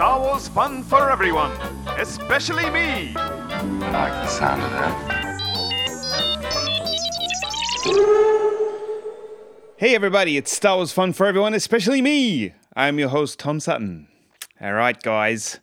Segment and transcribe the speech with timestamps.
[0.00, 1.52] Star Wars fun for everyone,
[1.98, 3.12] especially me.
[3.14, 5.40] I like the sound of that.
[9.76, 12.54] Hey everybody, it's Star Wars fun for everyone, especially me.
[12.74, 14.08] I'm your host Tom Sutton.
[14.58, 15.60] All right, guys,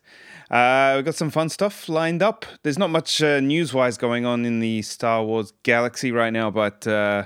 [0.52, 2.46] uh, we've got some fun stuff lined up.
[2.62, 6.86] There's not much uh, news-wise going on in the Star Wars galaxy right now, but
[6.86, 7.24] uh,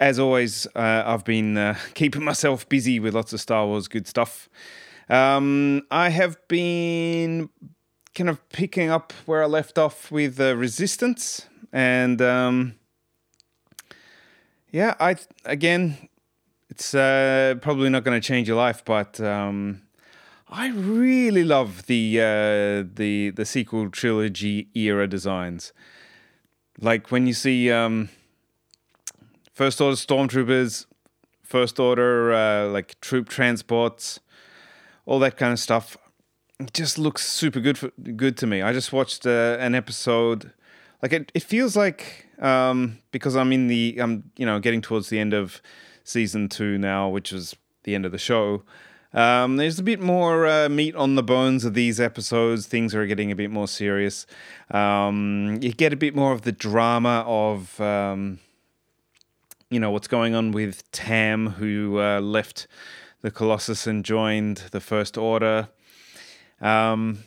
[0.00, 4.08] as always, uh, I've been uh, keeping myself busy with lots of Star Wars good
[4.08, 4.48] stuff.
[5.08, 7.48] Um, I have been
[8.14, 12.74] kind of picking up where I left off with uh, Resistance, and um,
[14.72, 16.08] yeah, I again,
[16.68, 19.82] it's uh, probably not going to change your life, but um,
[20.48, 25.72] I really love the uh, the the sequel trilogy era designs.
[26.80, 28.08] Like when you see um,
[29.54, 30.86] First Order stormtroopers,
[31.42, 34.20] First Order uh, like troop transports,
[35.06, 35.96] all that kind of stuff.
[36.58, 38.62] It just looks super good for, good to me.
[38.62, 40.52] I just watched uh, an episode.
[41.02, 45.08] Like it, it feels like um, because I'm in the I'm you know getting towards
[45.08, 45.62] the end of
[46.04, 48.62] season two now, which is the end of the show.
[49.12, 52.66] Um, there's a bit more uh, meat on the bones of these episodes.
[52.66, 54.26] Things are getting a bit more serious.
[54.70, 58.40] Um, you get a bit more of the drama of, um,
[59.70, 62.66] you know, what's going on with Tam, who uh, left
[63.26, 65.68] the Colossus and joined the First Order.
[66.60, 67.24] Um,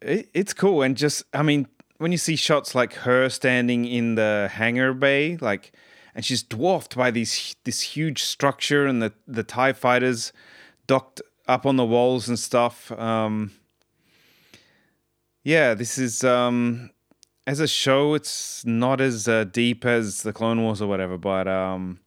[0.00, 0.80] it, it's cool.
[0.82, 1.66] And just, I mean,
[1.98, 5.72] when you see shots like her standing in the hangar bay, like
[6.14, 10.32] and she's dwarfed by these this huge structure and the the Tie fighters
[10.86, 12.92] docked up on the walls and stuff.
[12.92, 13.50] Um,
[15.42, 16.90] yeah, this is um,
[17.44, 21.48] as a show, it's not as uh, deep as the Clone Wars or whatever, but
[21.48, 21.98] um,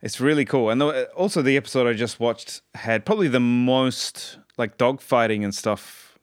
[0.00, 0.70] it's really cool.
[0.70, 6.18] And also, the episode I just watched had probably the most like dogfighting and stuff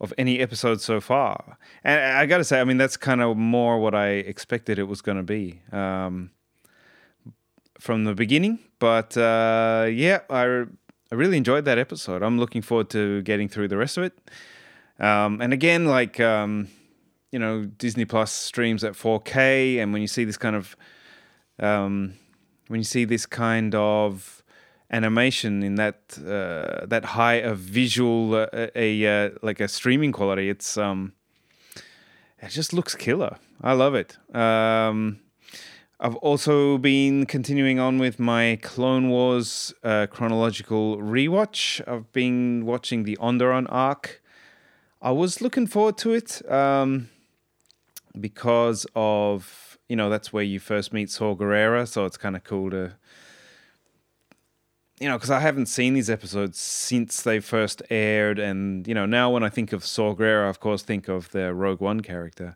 [0.00, 1.58] of any episode so far.
[1.84, 4.84] And I got to say, I mean, that's kind of more what I expected it
[4.84, 6.30] was going to be um,
[7.78, 8.60] from the beginning.
[8.78, 10.64] But uh, yeah, I,
[11.12, 12.22] I really enjoyed that episode.
[12.22, 14.18] I'm looking forward to getting through the rest of it.
[14.98, 16.68] Um, and again, like, um,
[17.30, 19.78] you know, Disney Plus streams at 4K.
[19.78, 20.76] And when you see this kind of,
[21.58, 22.14] um,
[22.70, 24.40] when you see this kind of,
[24.90, 30.48] animation in that uh, that high of visual uh, a uh, like a streaming quality.
[30.48, 31.12] It's um,
[32.38, 33.36] it just looks killer.
[33.62, 34.16] I love it.
[34.34, 35.20] Um,
[36.00, 41.86] I've also been continuing on with my Clone Wars uh, chronological rewatch.
[41.86, 44.22] I've been watching the Onderon arc.
[45.02, 47.10] I was looking forward to it um,
[48.18, 52.44] because of you know that's where you first meet Saw Gerrera, so it's kind of
[52.44, 52.92] cool to
[55.00, 59.06] you know, because I haven't seen these episodes since they first aired, and you know,
[59.06, 62.02] now when I think of Saw Gerrera, I of course think of the Rogue One
[62.02, 62.54] character.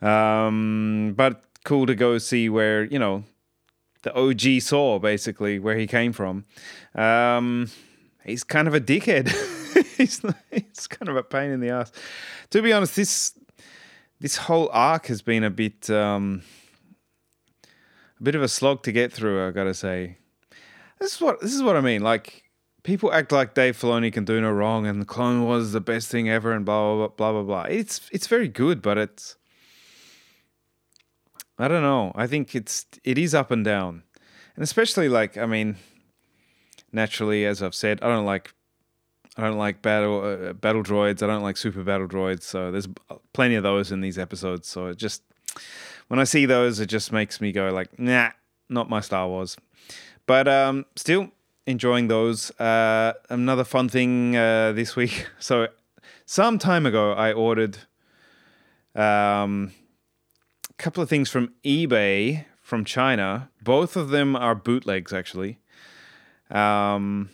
[0.00, 3.24] Um, but cool to go see where you know
[4.02, 6.46] the OG Saw, basically where he came from.
[6.94, 7.70] Um,
[8.24, 9.28] he's kind of a dickhead.
[9.96, 11.92] he's, he's kind of a pain in the ass.
[12.50, 13.34] To be honest, this
[14.20, 16.42] this whole arc has been a bit um,
[18.18, 19.46] a bit of a slog to get through.
[19.46, 20.18] I gotta say.
[20.98, 22.02] This is what this is what I mean.
[22.02, 22.44] Like
[22.82, 25.80] people act like Dave Filoni can do no wrong, and the Clone Wars is the
[25.80, 27.62] best thing ever, and blah blah blah blah blah.
[27.62, 29.36] It's it's very good, but it's
[31.58, 32.12] I don't know.
[32.14, 34.02] I think it's it is up and down,
[34.54, 35.76] and especially like I mean,
[36.92, 38.54] naturally, as I've said, I don't like
[39.36, 41.22] I don't like battle uh, battle droids.
[41.22, 42.42] I don't like super battle droids.
[42.42, 42.88] So there's
[43.32, 44.68] plenty of those in these episodes.
[44.68, 45.22] So it just
[46.08, 48.30] when I see those, it just makes me go like, nah,
[48.68, 49.56] not my Star Wars.
[50.26, 51.30] But um, still
[51.66, 52.50] enjoying those.
[52.60, 55.26] Uh, another fun thing uh, this week.
[55.38, 55.68] So,
[56.24, 57.78] some time ago, I ordered
[58.94, 59.72] um,
[60.68, 63.48] a couple of things from eBay from China.
[63.62, 65.58] Both of them are bootlegs, actually.
[66.50, 67.30] Um,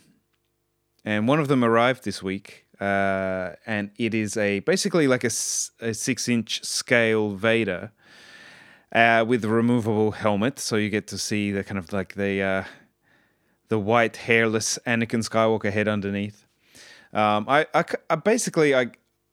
[1.05, 2.67] and one of them arrived this week.
[2.81, 5.31] Uh, and it is a basically like a,
[5.81, 7.93] a six inch scale Vader
[8.93, 12.65] uh, with removable helmet, so you get to see the kind of like the uh,
[13.69, 16.45] the white hairless Anakin Skywalker head underneath.
[17.13, 18.91] Um, I, I, I, basically I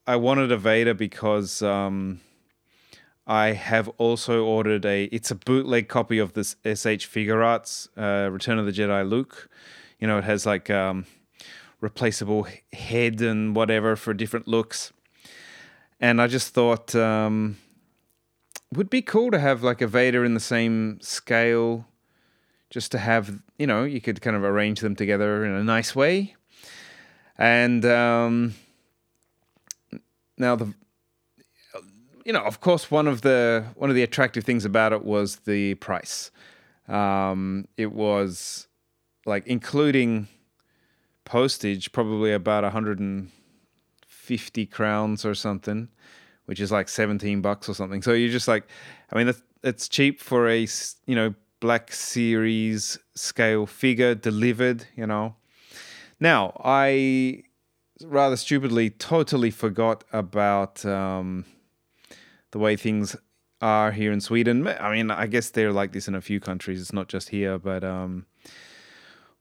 [0.07, 2.21] I wanted a Vader because um,
[3.27, 8.59] I have also ordered a it's a bootleg copy of this SH Figuarts uh, Return
[8.59, 9.49] of the Jedi Luke.
[9.99, 11.05] You know, it has like um,
[11.81, 14.91] replaceable head and whatever for different looks.
[15.99, 17.57] And I just thought um,
[18.73, 21.85] would be cool to have like a Vader in the same scale
[22.69, 25.95] just to have, you know, you could kind of arrange them together in a nice
[25.95, 26.35] way.
[27.37, 28.55] And um,
[30.37, 30.73] now the
[32.29, 35.37] you know, of course, one of the one of the attractive things about it was
[35.47, 36.29] the price.
[36.87, 38.67] Um, it was
[39.25, 40.27] like including
[41.29, 45.89] postage, probably about 150 crowns or something,
[46.45, 48.01] which is like 17 bucks or something.
[48.01, 48.67] So you're just like,
[49.11, 50.67] I mean, that's, it's cheap for a
[51.05, 54.87] you know Black Series scale figure delivered.
[54.95, 55.35] You know.
[56.19, 57.43] Now I
[58.03, 61.45] rather stupidly totally forgot about um,
[62.51, 63.15] the way things
[63.61, 64.67] are here in Sweden.
[64.67, 66.81] I mean, I guess they're like this in a few countries.
[66.81, 68.25] It's not just here, but um,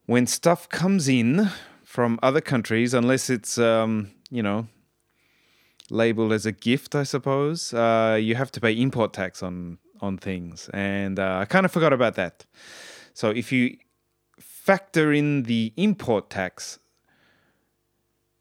[0.06, 1.50] when stuff comes in
[1.88, 4.68] from other countries, unless it's um, you know
[5.90, 10.18] labeled as a gift, I suppose, uh, you have to pay import tax on on
[10.18, 12.44] things, and uh, I kind of forgot about that.
[13.14, 13.78] So if you
[14.38, 16.78] factor in the import tax,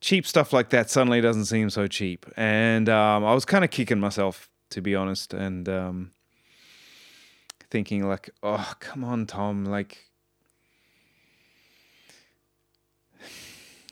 [0.01, 3.71] cheap stuff like that suddenly doesn't seem so cheap, and um, I was kind of
[3.71, 6.11] kicking myself to be honest, and um,
[7.71, 10.06] thinking like, oh, come on, Tom, like.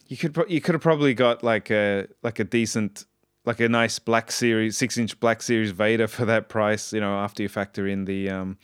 [0.08, 3.06] You could pro- you could have probably got like a like a decent
[3.46, 7.18] like a nice black series six inch black series Vader for that price you know
[7.18, 8.58] after you factor in the um,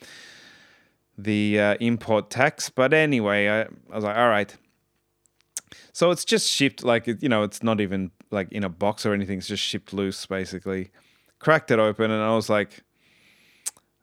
[1.18, 2.70] the uh, import tax.
[2.70, 4.54] But anyway I, I was like all right.
[5.92, 9.12] So it's just shipped like you know it's not even like in a box or
[9.12, 9.38] anything.
[9.38, 10.90] It's just shipped loose basically.
[11.38, 12.84] Cracked it open, and I was like,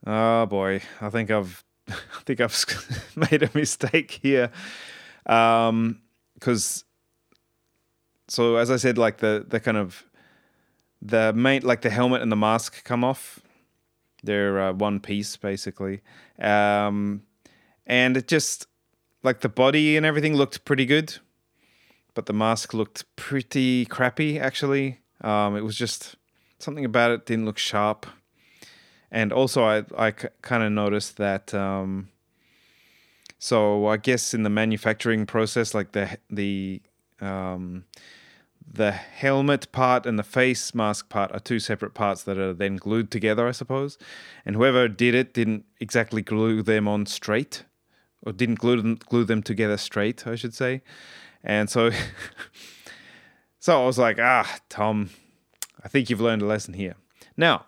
[0.06, 2.66] "Oh boy, I think I've, I think I've
[3.32, 4.52] made a mistake here,"
[5.24, 6.02] because um,
[8.30, 10.06] so as I said, like the the kind of
[11.02, 13.40] the main like the helmet and the mask come off.
[14.24, 16.02] They're uh, one piece basically,
[16.40, 17.24] um,
[17.86, 18.68] and it just
[19.24, 21.18] like the body and everything looked pretty good,
[22.14, 25.00] but the mask looked pretty crappy actually.
[25.22, 26.16] Um, it was just
[26.60, 28.06] something about it didn't look sharp.
[29.12, 31.54] And also, I, I kind of noticed that.
[31.54, 32.10] Um,
[33.40, 36.82] so I guess in the manufacturing process, like the the
[37.22, 37.86] um,
[38.72, 42.76] the helmet part and the face mask part are two separate parts that are then
[42.76, 43.98] glued together, I suppose.
[44.46, 47.64] And whoever did it didn't exactly glue them on straight,
[48.22, 50.82] or didn't glue them glue them together straight, I should say.
[51.44, 51.90] And so,
[53.60, 55.10] so I was like, ah, Tom,
[55.84, 56.96] I think you've learned a lesson here.
[57.38, 57.66] Now,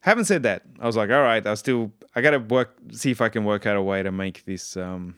[0.00, 3.20] having said that, I was like, all right, I still I gotta work see if
[3.20, 5.16] I can work out a way to make this um,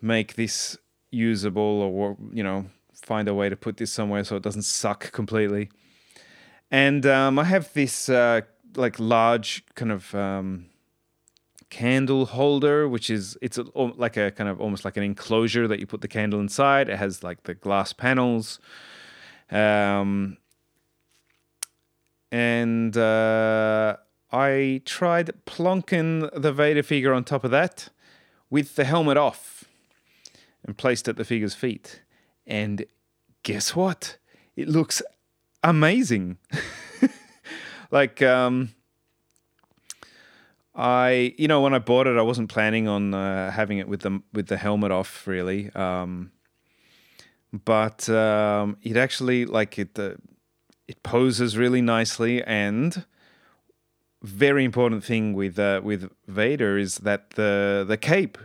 [0.00, 0.78] make this
[1.10, 2.66] usable or you know
[3.02, 5.68] find a way to put this somewhere so it doesn't suck completely.
[6.70, 8.42] And um, I have this uh,
[8.76, 10.66] like large kind of um,
[11.68, 15.80] candle holder, which is it's a, like a kind of almost like an enclosure that
[15.80, 16.88] you put the candle inside.
[16.88, 18.58] It has like the glass panels.
[19.50, 20.38] Um,
[22.30, 23.96] and uh,
[24.30, 27.88] I tried plonking the Vader figure on top of that
[28.48, 29.64] with the helmet off
[30.64, 32.01] and placed at the figure's feet.
[32.46, 32.84] And
[33.42, 34.18] guess what?
[34.56, 35.02] It looks
[35.62, 36.38] amazing.
[37.90, 38.70] like, um,
[40.74, 44.00] I, you know, when I bought it, I wasn't planning on uh, having it with
[44.00, 45.70] the with the helmet off, really.
[45.74, 46.32] Um,
[47.52, 50.14] but um, it actually, like, it uh,
[50.88, 53.04] it poses really nicely and
[54.22, 58.38] very important thing with uh, with Vader is that the the cape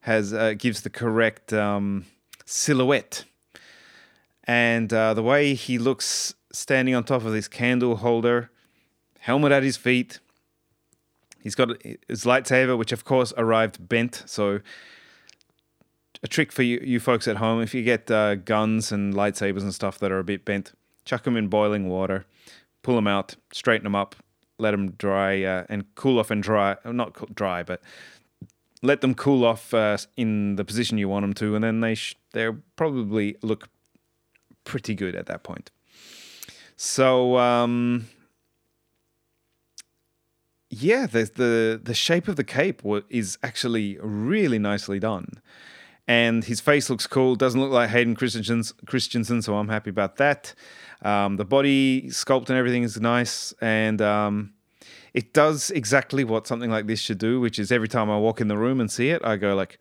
[0.00, 2.06] has uh, gives the correct um,
[2.44, 3.24] silhouette,
[4.44, 8.50] and uh, the way he looks standing on top of this candle holder,
[9.20, 10.20] helmet at his feet.
[11.42, 11.70] He's got
[12.08, 14.22] his lightsaber, which of course arrived bent.
[14.26, 14.60] So,
[16.22, 19.62] a trick for you, you folks at home: if you get uh, guns and lightsabers
[19.62, 20.72] and stuff that are a bit bent,
[21.04, 22.24] chuck them in boiling water,
[22.82, 24.16] pull them out, straighten them up,
[24.58, 26.76] let them dry uh, and cool off and dry.
[26.84, 27.82] Not dry, but
[28.84, 31.94] let them cool off uh, in the position you want them to, and then they
[31.94, 33.68] sh- they probably look
[34.64, 35.70] pretty good at that point.
[36.76, 38.08] So um,
[40.70, 45.40] yeah, the the the shape of the cape is actually really nicely done,
[46.06, 47.36] and his face looks cool.
[47.36, 50.54] Doesn't look like Hayden Christensen, so I'm happy about that.
[51.02, 54.53] Um, the body sculpt and everything is nice, and um,
[55.14, 58.40] it does exactly what something like this should do, which is every time I walk
[58.40, 59.78] in the room and see it, I go like,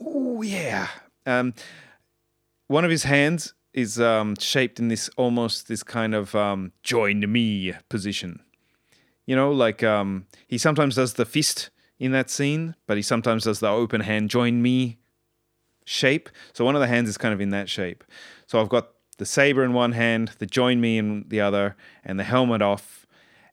[0.00, 0.88] "Oh yeah."
[1.24, 1.54] Um,
[2.66, 7.20] one of his hands is um, shaped in this almost this kind of um, join
[7.30, 8.40] me position.
[9.26, 13.44] You know, like um, he sometimes does the fist in that scene, but he sometimes
[13.44, 14.98] does the open hand join me
[15.84, 16.28] shape.
[16.52, 18.04] So one of the hands is kind of in that shape.
[18.46, 18.88] So I've got
[19.18, 23.06] the saber in one hand, the join me in the other, and the helmet off,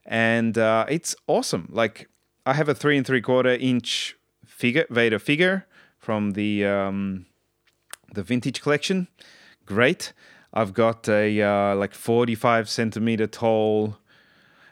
[0.06, 1.68] and uh, it's awesome.
[1.70, 2.08] Like
[2.46, 5.66] I have a three and three quarter inch figure Vader figure
[5.98, 7.26] from the um,
[8.14, 9.08] the vintage collection.
[9.66, 10.12] Great.
[10.54, 13.98] I've got a uh, like 45 centimeter tall,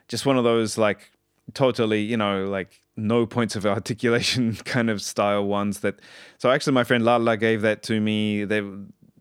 [0.09, 1.11] just one of those like
[1.53, 6.01] totally, you know, like no points of articulation kind of style ones that.
[6.39, 8.45] So actually, my friend Lala gave that to me.
[8.45, 8.63] They,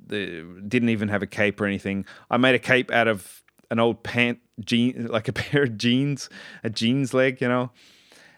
[0.05, 2.05] they didn't even have a cape or anything.
[2.29, 3.42] I made a cape out of
[3.74, 6.30] an old pant jean, like a pair of jeans,
[6.63, 7.72] a jeans leg, you know.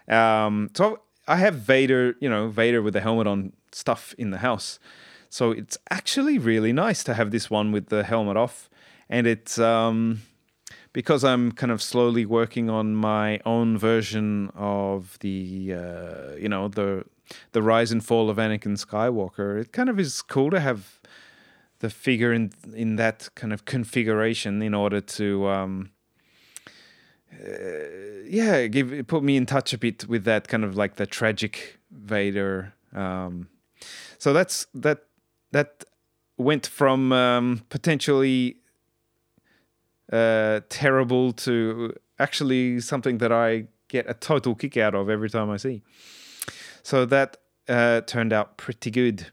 [0.08, 4.38] Um, so I have Vader, you know, Vader with the helmet on stuff in the
[4.38, 4.78] house.
[5.28, 8.70] So it's actually really nice to have this one with the helmet off.
[9.10, 10.22] And it's um,
[10.92, 16.68] because I'm kind of slowly working on my own version of the, uh, you know,
[16.68, 17.04] the
[17.52, 19.60] the rise and fall of Anakin Skywalker.
[19.60, 21.00] It kind of is cool to have
[21.80, 25.90] the figure in in that kind of configuration in order to um,
[27.32, 31.06] uh, yeah, give put me in touch a bit with that kind of like the
[31.06, 32.74] tragic Vader.
[32.94, 33.48] Um,
[34.18, 35.04] so that's that
[35.52, 35.84] that
[36.36, 38.56] went from um, potentially
[40.12, 45.50] uh, terrible to actually something that I get a total kick out of every time
[45.50, 45.82] I see.
[46.82, 49.26] So that uh, turned out pretty good.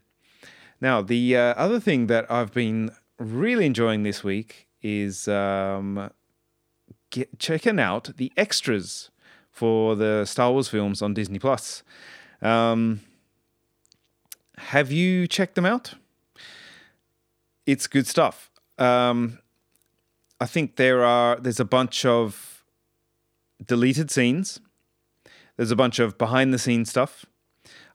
[0.80, 6.10] Now, the uh, other thing that I've been really enjoying this week is um,
[7.10, 9.10] get, checking out the extras
[9.50, 11.82] for the Star Wars films on Disney Plus.
[12.42, 13.00] Um,
[14.58, 15.94] have you checked them out?
[17.66, 18.50] It's good stuff.
[18.78, 19.38] Um,
[20.40, 22.64] I think there are there's a bunch of
[23.64, 24.60] deleted scenes.
[25.56, 27.24] There's a bunch of behind the scenes stuff.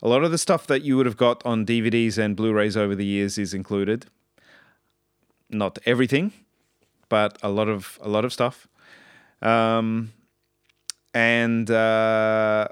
[0.01, 2.96] A lot of the stuff that you would have got on DVDs and Blu-rays over
[2.96, 4.06] the years is included.
[5.50, 6.32] Not everything,
[7.10, 8.68] but a lot of a lot of stuff.
[9.41, 10.13] Um,
[11.13, 12.68] and uh,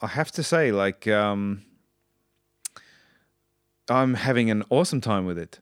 [0.00, 1.62] I have to say, like, um,
[3.88, 5.60] I'm having an awesome time with it.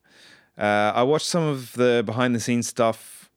[0.56, 3.30] Uh, I watched some of the behind the scenes stuff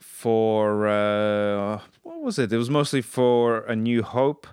[0.00, 2.52] for uh, what was it?
[2.52, 4.46] It was mostly for A New Hope.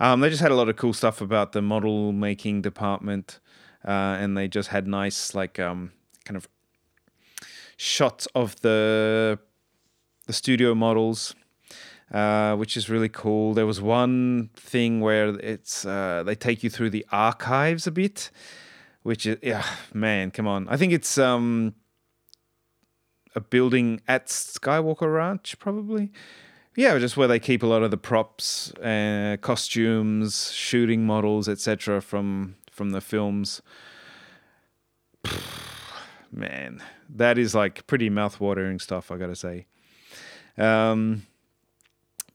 [0.00, 3.40] Um, they just had a lot of cool stuff about the model making department,
[3.86, 5.92] uh, and they just had nice like um,
[6.24, 6.48] kind of
[7.76, 9.38] shots of the
[10.26, 11.34] the studio models,
[12.12, 13.54] uh, which is really cool.
[13.54, 18.30] There was one thing where it's uh, they take you through the archives a bit,
[19.02, 20.68] which is yeah, man, come on.
[20.68, 21.74] I think it's um,
[23.34, 26.12] a building at Skywalker Ranch, probably.
[26.78, 32.00] Yeah, just where they keep a lot of the props, uh, costumes, shooting models, etc.
[32.00, 33.60] from from the films.
[36.30, 39.10] Man, that is like pretty mouth-watering stuff.
[39.10, 39.66] I gotta say.
[40.56, 41.26] Um,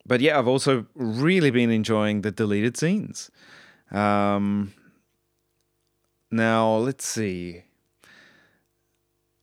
[0.05, 3.31] but yeah, I've also really been enjoying the deleted scenes.
[3.91, 4.73] Um,
[6.31, 7.63] now, let's see.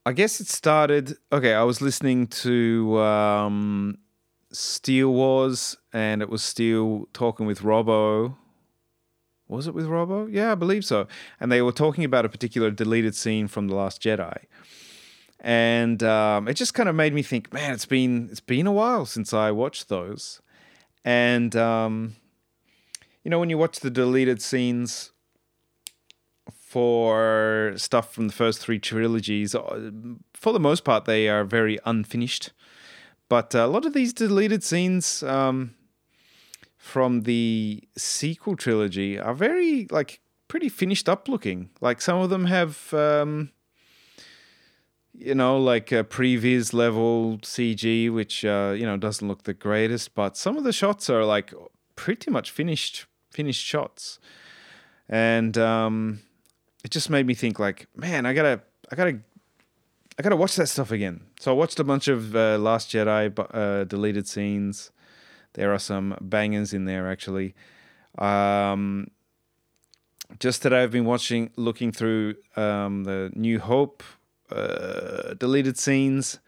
[0.05, 1.17] I guess it started.
[1.31, 3.97] Okay, I was listening to um,
[4.51, 8.35] Steele Wars, and it was Steele talking with Robbo.
[9.47, 10.27] Was it with Robbo?
[10.31, 11.07] Yeah, I believe so.
[11.39, 14.45] And they were talking about a particular deleted scene from The Last Jedi
[15.41, 18.71] and um, it just kind of made me think, man, it's been it's been a
[18.71, 20.39] while since I watched those,
[21.03, 22.15] and um,
[23.23, 25.11] you know when you watch the deleted scenes
[26.51, 29.91] for stuff from the first three trilogies, uh,
[30.35, 32.51] for the most part they are very unfinished,
[33.31, 35.73] but a lot of these deleted scenes um,
[36.77, 40.19] from the sequel trilogy are very like
[40.49, 41.69] pretty finished up looking.
[41.79, 43.51] Like some of them have um,
[45.13, 50.13] you know, like a previs level CG, which uh, you know doesn't look the greatest,
[50.13, 51.53] but some of the shots are like
[51.95, 54.19] pretty much finished finished shots,
[55.07, 56.19] and um,
[56.83, 58.61] it just made me think like, man, I gotta,
[58.91, 59.19] I gotta,
[60.19, 61.21] I gotta watch that stuff again.
[61.39, 64.91] So I watched a bunch of uh, Last Jedi uh, deleted scenes.
[65.53, 67.55] There are some bangers in there actually.
[68.17, 69.07] Um,
[70.39, 74.03] just that I've been watching, looking through um, the New Hope
[74.51, 76.39] uh, deleted scenes.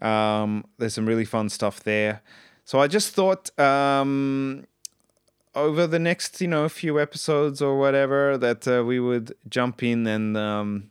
[0.00, 2.22] Um, there's some really fun stuff there.
[2.64, 4.66] So I just thought um,
[5.54, 10.06] over the next, you know, few episodes or whatever that uh, we would jump in
[10.06, 10.90] and um,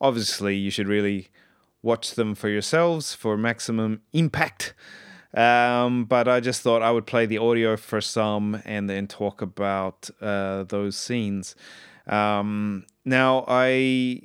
[0.00, 1.28] obviously you should really
[1.82, 4.74] watch them for yourselves for maximum impact.
[5.34, 9.42] Um, but I just thought I would play the audio for some and then talk
[9.42, 11.54] about uh, those scenes.
[12.06, 14.22] Um, now, I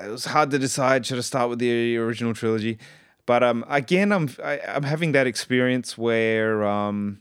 [0.00, 2.78] it was hard to decide should I start with the original trilogy,
[3.26, 7.20] but um, again, I'm I, am i am having that experience where um,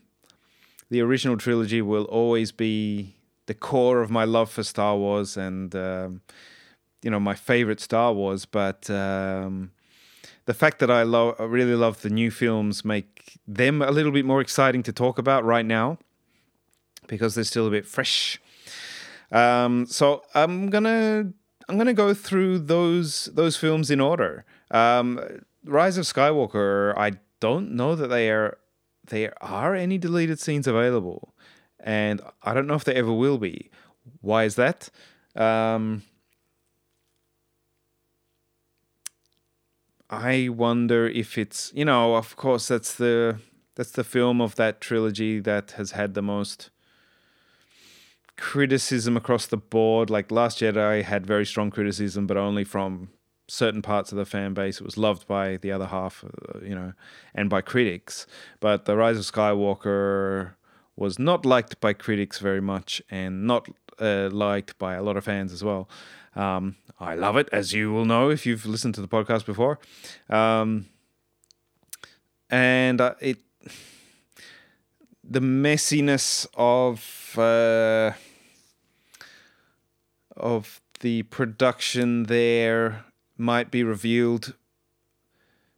[0.90, 3.16] the original trilogy will always be
[3.48, 6.22] the core of my love for Star Wars and um,
[7.02, 9.72] you know my favorite Star Wars, but um,
[10.46, 14.12] the fact that I love, I really love the new films make them a little
[14.12, 15.98] bit more exciting to talk about right now
[17.08, 18.40] because they're still a bit fresh.
[19.32, 21.32] Um, so I'm gonna
[21.70, 24.46] I'm gonna go through those those films in order.
[24.72, 25.20] Um,
[25.64, 26.94] Rise of Skywalker.
[26.98, 28.58] I don't know that they are
[29.08, 31.34] there are any deleted scenes available,
[31.80, 33.70] and I don't know if there ever will be.
[34.22, 34.90] Why is that?
[35.36, 36.04] Um,
[40.12, 43.40] I wonder if it's you know of course that's the
[43.76, 46.70] that's the film of that trilogy that has had the most
[48.36, 50.10] criticism across the board.
[50.10, 53.10] Like Last Jedi had very strong criticism, but only from
[53.48, 54.82] certain parts of the fan base.
[54.82, 56.94] It was loved by the other half, uh, you know,
[57.34, 58.26] and by critics.
[58.60, 60.56] But The Rise of Skywalker
[60.96, 63.68] was not liked by critics very much and not
[64.00, 65.90] uh, liked by a lot of fans as well.
[66.36, 69.80] Um, I love it, as you will know if you've listened to the podcast before.
[70.30, 70.86] Um,
[72.48, 73.40] and uh, it,
[75.24, 78.12] the messiness of uh,
[80.38, 83.04] of the production there
[83.36, 84.54] might be revealed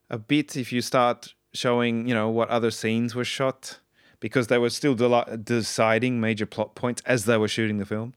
[0.10, 3.80] a bit if you start showing, you know, what other scenes were shot
[4.20, 8.14] because they were still de- deciding major plot points as they were shooting the film.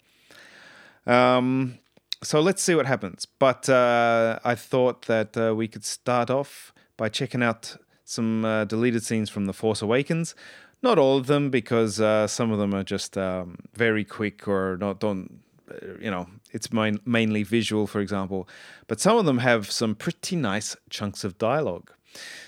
[1.07, 1.79] Um,
[2.26, 3.25] so let's see what happens.
[3.25, 8.64] But uh, I thought that uh, we could start off by checking out some uh,
[8.64, 10.35] deleted scenes from The Force Awakens.
[10.83, 14.77] Not all of them, because uh, some of them are just um, very quick or
[14.79, 18.48] not don't uh, you know it's main, mainly visual, for example.
[18.88, 21.92] But some of them have some pretty nice chunks of dialogue.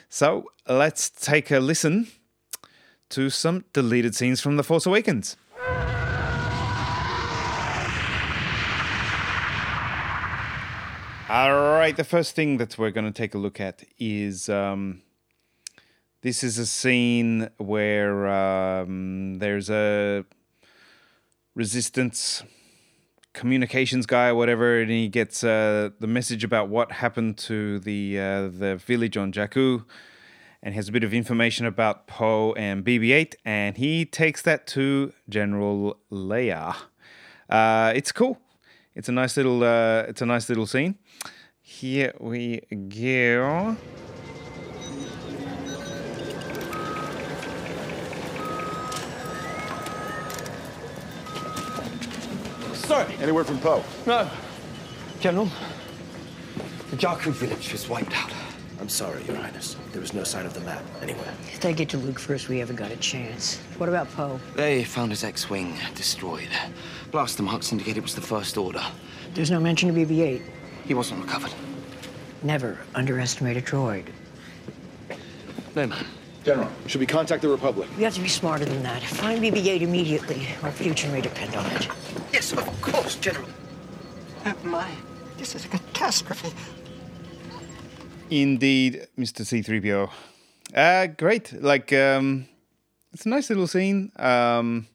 [0.08, 2.08] So let's take a listen
[3.10, 5.36] to some deleted scenes from The Force Awakens.
[11.30, 15.02] All right, the first thing that we're going to take a look at is um,
[16.22, 20.24] this is a scene where um, there's a
[21.54, 22.42] resistance
[23.34, 28.18] communications guy or whatever, and he gets uh, the message about what happened to the
[28.18, 29.84] uh, the village on Jakku,
[30.62, 35.12] and has a bit of information about Poe and BB-8, and he takes that to
[35.28, 36.74] General Leia.
[37.50, 38.38] Uh, it's cool.
[38.98, 40.96] It's a nice little uh, it's a nice little scene.
[41.62, 43.76] Here we go.
[52.74, 53.06] Sir!
[53.20, 53.84] Any word from Poe?
[54.04, 54.28] No.
[55.20, 55.48] General,
[56.90, 58.32] the Jakku village was wiped out.
[58.80, 59.76] I'm sorry, Your Highness.
[59.92, 61.32] There was no sign of the map anywhere.
[61.52, 63.58] If they get to Luke first, we haven't got a chance.
[63.76, 64.40] What about Poe?
[64.56, 66.48] They found his X-Wing destroyed.
[67.10, 68.82] Blaster marks indicate it was the First Order.
[69.34, 70.42] There's no mention of BB-8.
[70.86, 71.52] He wasn't recovered.
[72.42, 74.06] Never underestimate a droid.
[75.74, 76.06] No, man.
[76.44, 77.88] General, should we contact the Republic?
[77.98, 79.02] You have to be smarter than that.
[79.02, 80.48] Find BB-8 immediately.
[80.62, 81.88] Our future may depend on it.
[82.32, 83.48] Yes, of course, General.
[84.46, 84.90] Oh, my.
[85.36, 86.52] This is a catastrophe.
[88.30, 89.42] Indeed, Mr.
[89.42, 90.10] C3PO.
[90.74, 91.52] Uh, great.
[91.52, 92.46] Like, um,
[93.12, 94.12] it's a nice little scene.
[94.16, 94.86] Um,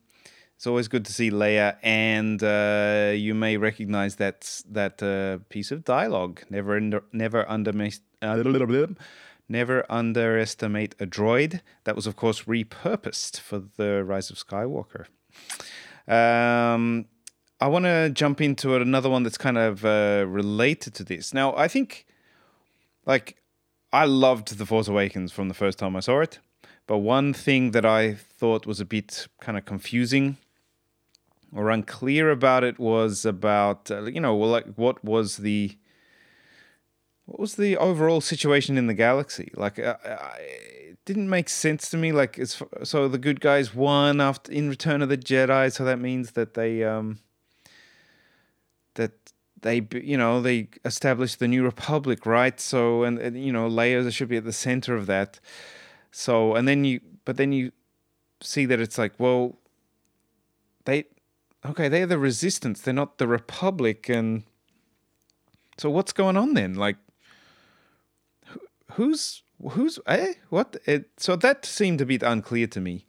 [0.64, 5.72] it's always good to see Leia, and uh, you may recognize that that uh, piece
[5.72, 6.42] of dialogue.
[6.50, 8.94] Never, under, never underestimate, uh,
[9.50, 11.60] never underestimate a droid.
[11.84, 15.08] That was, of course, repurposed for the Rise of Skywalker.
[16.08, 17.08] Um,
[17.60, 21.34] I want to jump into another one that's kind of uh, related to this.
[21.34, 22.06] Now, I think
[23.06, 23.36] like
[23.92, 26.40] I loved The Force Awakens from the first time I saw it,
[26.88, 30.38] but one thing that I thought was a bit kind of confusing
[31.56, 35.78] or unclear about it was about uh, you know like what was the
[37.26, 39.52] what was the overall situation in the galaxy?
[39.56, 39.96] Like uh,
[40.38, 42.40] it didn't make sense to me like
[42.84, 46.54] so the good guys won after in return of the jedi so that means that
[46.54, 47.20] they um
[48.96, 49.12] that
[49.62, 52.60] they you know they established the new republic right?
[52.60, 55.40] So and, and, you know Leia should be at the center of that.
[56.12, 57.72] So and then you but then you
[58.42, 59.58] see that it's like well
[60.86, 61.06] they
[61.66, 62.82] okay they're the resistance.
[62.82, 64.44] They're not the republic and
[65.78, 66.76] so what's going on then?
[66.76, 66.98] Like
[68.92, 70.34] who's who's eh?
[70.50, 70.78] What?
[70.86, 73.06] It so that seemed a bit unclear to me.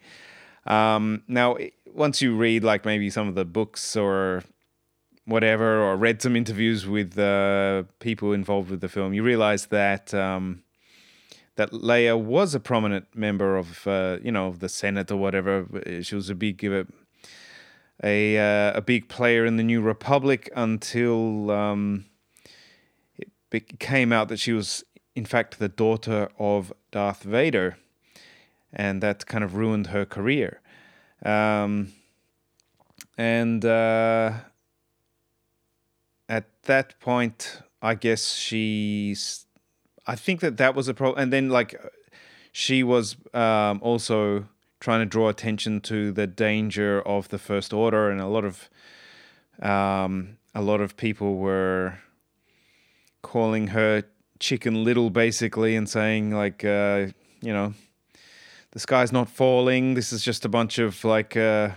[0.67, 1.57] Um now
[1.93, 4.43] once you read like maybe some of the books or
[5.27, 10.13] whatever or read some interviews with uh, people involved with the film you realize that
[10.13, 10.65] um
[11.57, 15.67] that Leia was a prominent member of uh, you know the Senate or whatever.
[16.03, 16.85] She was a big uh,
[18.05, 22.05] a uh, a big player in the New Republic until um
[23.17, 24.85] it be- came out that she was
[25.17, 27.79] in fact the daughter of Darth Vader,
[28.73, 30.61] and that kind of ruined her career.
[31.25, 31.93] Um,
[33.17, 34.33] and uh,
[36.29, 39.47] at that point, I guess she's.
[40.07, 41.81] I think that that was a problem, and then like
[42.53, 44.47] she was um, also
[44.85, 48.69] trying to draw attention to the danger of the First Order, and a lot of
[49.63, 52.01] um, a lot of people were
[53.23, 54.03] calling her
[54.39, 57.07] chicken little basically and saying like uh,
[57.41, 57.73] you know
[58.73, 59.95] the sky's not falling.
[59.95, 61.71] This is just a bunch of like uh,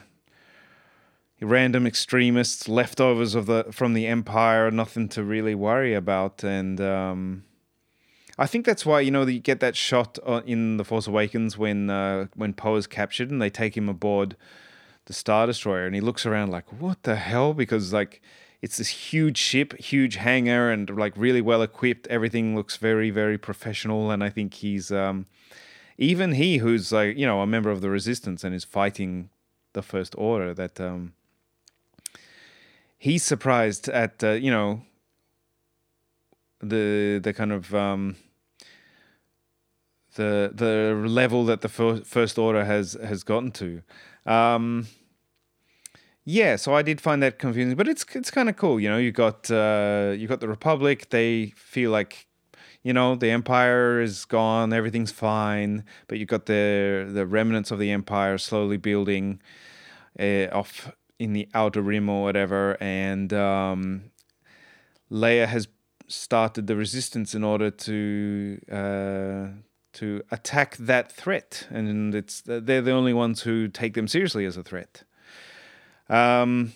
[1.40, 6.44] random extremists leftovers of the from the empire nothing to really worry about.
[6.44, 7.46] And um,
[8.38, 11.58] I think that's why you know you get that shot uh, in the Force Awakens
[11.58, 14.36] when uh, when Poe is captured and they take him aboard
[15.06, 18.22] the Star Destroyer and he looks around like what the hell because like
[18.62, 22.08] it's this huge ship, huge hangar, and like really well equipped.
[22.08, 25.28] Everything looks very, very professional, and I think he's um,
[25.98, 29.30] even he who's like you know a member of the Resistance and is fighting
[29.74, 30.54] the First Order.
[30.54, 31.14] That um,
[32.98, 34.82] he's surprised at uh, you know
[36.60, 38.16] the the kind of um,
[40.18, 43.82] the the level that the fir- First Order has has gotten to.
[44.26, 44.88] Um,
[46.26, 48.82] yeah, so I did find that confusing, but it's it's kind of cool.
[48.82, 51.10] You know, you got uh, you got the Republic.
[51.10, 52.28] They feel like,
[52.84, 57.80] you know, the Empire is gone, everything's fine, but you got the the remnants of
[57.80, 59.42] the Empire slowly building
[60.20, 64.12] uh, off in the outer rim or whatever, and um,
[65.10, 65.70] Leia has
[66.10, 68.60] started the Resistance in order to.
[68.70, 69.62] Uh,
[69.94, 74.58] to attack that threat, and it's they're the only ones who take them seriously as
[74.58, 75.04] a threat.
[76.10, 76.74] Um,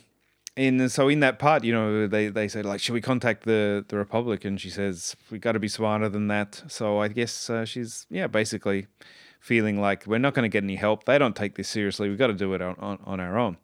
[0.56, 3.86] in so in that part, you know, they they say like, should we contact the
[3.88, 4.46] the Republic?
[4.46, 6.64] And she says we got to be smarter than that.
[6.68, 8.88] So I guess uh, she's yeah, basically
[9.40, 11.06] feeling like we're not going to get any help.
[11.06, 12.10] They don't take this seriously.
[12.10, 13.58] We've got to do it on, on, on our own.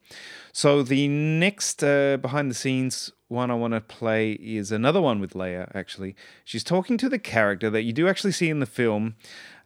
[0.52, 5.20] So the next uh, behind the scenes one I want to play is another one
[5.20, 6.16] with Leia, actually.
[6.46, 9.16] She's talking to the character that you do actually see in the film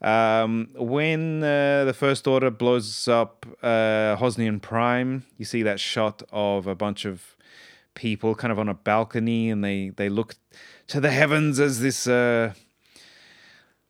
[0.01, 5.25] um, when uh, the First Order blows up uh, Hosnian Prime.
[5.37, 7.35] You see that shot of a bunch of
[7.93, 10.35] people kind of on a balcony and they, they look
[10.87, 12.53] to the heavens as this uh,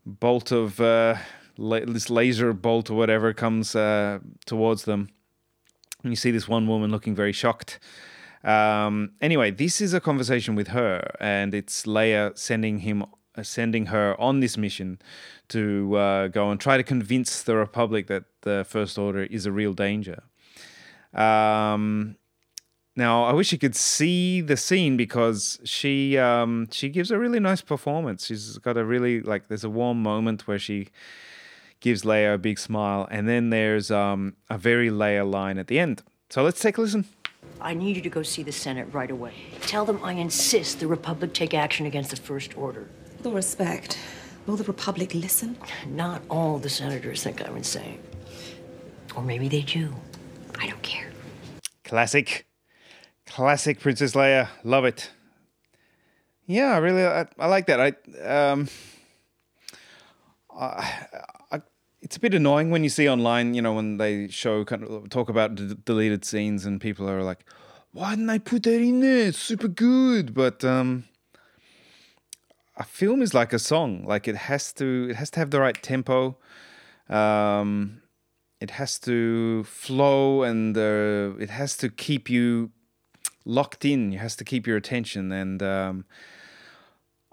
[0.06, 1.16] bolt of uh,
[1.58, 5.10] la- this laser bolt or whatever comes uh, towards them.
[6.04, 7.80] And you see this one woman looking very shocked.
[8.44, 13.88] Um, anyway, this is a conversation with her, and it's Leia sending him, uh, sending
[13.88, 15.00] her on this mission
[15.50, 19.52] to uh, go and try to convince the Republic that the First Order is a
[19.52, 20.24] real danger.
[21.14, 22.16] Um,
[22.96, 27.40] now, I wish you could see the scene because she um, she gives a really
[27.40, 28.26] nice performance.
[28.26, 30.88] She's got a really like there's a warm moment where she
[31.80, 35.80] gives Leia a big smile, and then there's um, a very Leia line at the
[35.80, 36.04] end.
[36.30, 37.06] So let's take a listen.
[37.62, 39.34] I need you to go see the Senate right away.
[39.62, 42.90] Tell them I insist the Republic take action against the First Order.
[43.18, 44.00] With all respect,
[44.48, 45.58] will the Republic listen?
[45.88, 48.00] Not all the senators think I'm insane.
[49.16, 49.94] Or maybe they do.
[50.60, 51.12] I don't care.
[51.84, 52.48] Classic.
[53.28, 54.50] Classic Princess Leia.
[54.64, 55.12] Love it.
[56.48, 57.80] Yeah, I really I, I like that.
[57.80, 57.90] I
[58.24, 58.68] um
[60.54, 61.26] I, I,
[62.12, 65.10] it's a bit annoying when you see online, you know, when they show kind of
[65.10, 67.46] talk about d- deleted scenes and people are like,
[67.94, 69.28] "Why didn't they put that in there?
[69.28, 71.06] It's super good." But um
[72.76, 74.04] a film is like a song.
[74.04, 76.36] Like it has to it has to have the right tempo.
[77.08, 78.02] Um
[78.60, 82.72] it has to flow and uh, it has to keep you
[83.46, 84.12] locked in.
[84.12, 85.32] It has to keep your attention.
[85.32, 86.06] And um,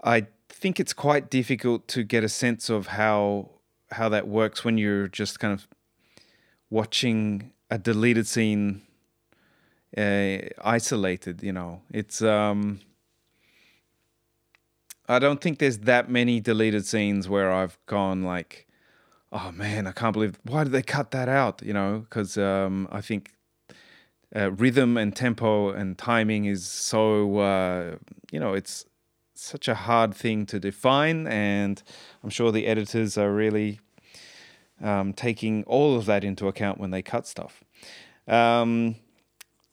[0.01, 3.58] I think it's quite difficult to get a sense of how
[3.91, 5.67] how that works when you're just kind of
[6.69, 8.81] watching a deleted scene
[9.97, 11.43] uh, isolated.
[11.43, 12.21] You know, it's.
[12.21, 12.81] Um,
[15.07, 18.67] I don't think there's that many deleted scenes where I've gone like,
[19.31, 21.63] oh man, I can't believe why did they cut that out?
[21.63, 23.33] You know, because um, I think
[24.35, 27.95] uh, rhythm and tempo and timing is so uh,
[28.31, 28.85] you know it's
[29.39, 31.81] such a hard thing to define, and
[32.23, 33.79] I'm sure the editors are really
[34.81, 37.63] um, taking all of that into account when they cut stuff.
[38.27, 38.95] Um,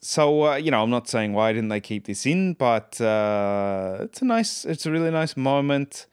[0.00, 3.98] so uh, you know, I'm not saying why didn't they keep this in, but uh,
[4.02, 6.06] it's a nice, it's a really nice moment.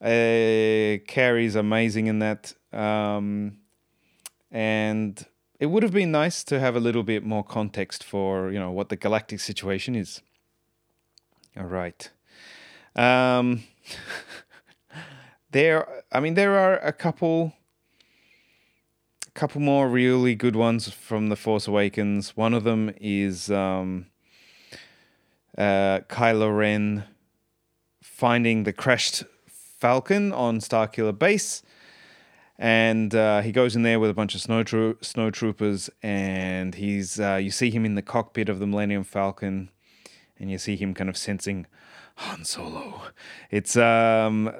[0.00, 3.58] Uh, Carrie's amazing in that, um,
[4.50, 5.24] and
[5.58, 8.70] it would have been nice to have a little bit more context for you know
[8.70, 10.20] what the galactic situation is.
[11.56, 12.10] All right.
[12.96, 13.64] Um,
[15.50, 17.52] there, I mean, there are a couple
[19.26, 22.36] a couple more really good ones from The Force Awakens.
[22.36, 24.06] One of them is um,
[25.58, 27.04] uh, Kylo Ren
[28.00, 31.62] finding the crashed Falcon on Starkiller Base.
[32.56, 37.18] And uh, he goes in there with a bunch of snow tro- snowtroopers, and he's
[37.18, 39.70] uh, you see him in the cockpit of the Millennium Falcon,
[40.38, 41.66] and you see him kind of sensing
[42.16, 43.02] Han Solo.
[43.50, 44.52] It's um,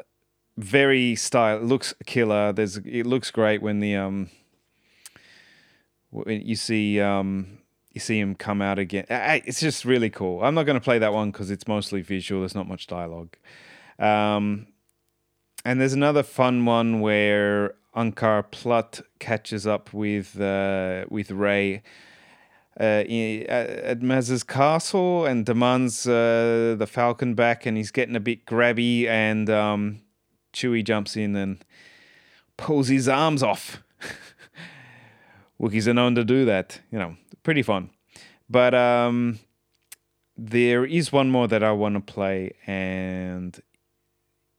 [0.56, 1.58] very style.
[1.58, 2.52] It looks killer.
[2.52, 4.30] There's it looks great when the um,
[6.26, 7.58] you see um,
[7.92, 9.06] you see him come out again.
[9.08, 10.42] It's just really cool.
[10.42, 12.42] I'm not going to play that one because it's mostly visual.
[12.42, 13.36] There's not much dialogue.
[13.98, 14.66] Um,
[15.64, 21.80] and there's another fun one where Unkar Plutt catches up with uh, with uh,
[22.76, 29.06] at Maz's castle and demands uh, the Falcon back, and he's getting a bit grabby,
[29.06, 30.00] and um,
[30.52, 31.64] Chewie jumps in and
[32.56, 33.82] pulls his arms off.
[35.60, 36.80] Wookiees are known to do that.
[36.90, 37.90] You know, pretty fun.
[38.48, 39.38] But um,
[40.36, 43.58] there is one more that I want to play, and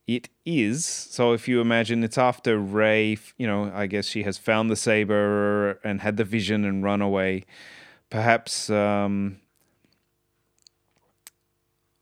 [0.08, 1.34] it is so.
[1.34, 3.17] If you imagine, it's after Rey.
[3.38, 7.01] You know, I guess she has found the saber and had the vision and run
[7.01, 7.45] away.
[8.10, 9.39] Perhaps um,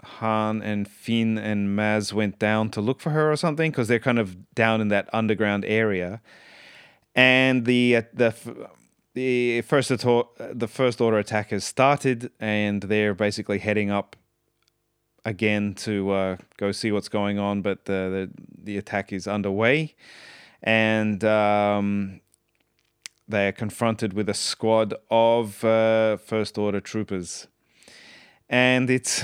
[0.04, 4.00] Han and Finn and Maz went down to look for her or something because they're
[4.00, 6.22] kind of down in that underground area,
[7.16, 8.36] and the uh, the
[9.14, 14.16] the first the first order attack has started, and they're basically heading up
[15.24, 17.62] again to uh, go see what's going on.
[17.62, 19.96] But the the, the attack is underway,
[20.62, 22.22] and um,
[23.28, 27.48] they are confronted with a squad of uh, first order troopers,
[28.50, 29.24] and it's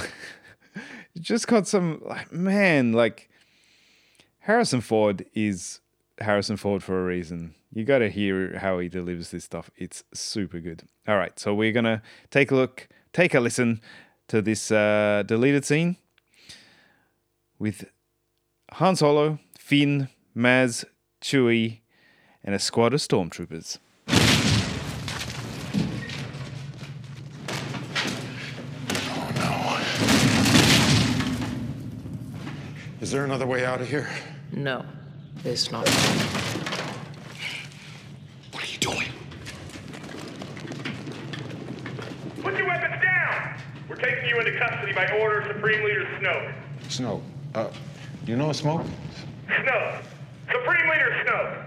[1.19, 3.29] just got some like man like
[4.39, 5.81] Harrison Ford is
[6.19, 7.55] Harrison Ford for a reason.
[7.71, 9.69] You got to hear how he delivers this stuff.
[9.75, 10.83] It's super good.
[11.07, 13.81] All right, so we're gonna take a look, take a listen
[14.27, 15.97] to this uh, deleted scene
[17.59, 17.85] with
[18.73, 20.85] Han Solo, Finn, Maz,
[21.21, 21.81] Chewie,
[22.43, 23.77] and a squad of stormtroopers.
[33.09, 34.07] Is there another way out of here?
[34.51, 34.85] No,
[35.43, 35.89] it's not.
[38.51, 39.07] What are you doing?
[42.43, 43.55] Put your weapons down!
[43.89, 46.53] We're taking you into custody by order of Supreme Leader Snoke.
[46.83, 47.23] Snoke.
[47.55, 47.71] Uh,
[48.27, 48.85] you know Smoke?
[49.47, 50.03] Snoke.
[50.51, 51.65] Supreme Leader Snoke.